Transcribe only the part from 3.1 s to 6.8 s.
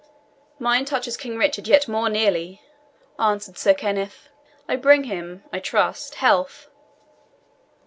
answered Sir Kenneth; "I bring him, I trust, health."